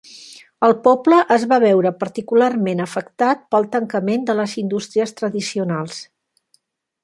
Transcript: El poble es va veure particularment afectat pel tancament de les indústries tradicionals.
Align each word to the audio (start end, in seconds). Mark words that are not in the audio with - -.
El 0.67 0.71
poble 0.87 1.19
es 1.35 1.43
va 1.51 1.59
veure 1.63 1.91
particularment 1.99 2.81
afectat 2.87 3.45
pel 3.55 3.69
tancament 3.77 4.27
de 4.31 4.39
les 4.43 4.57
indústries 4.65 5.15
tradicionals. 5.23 6.05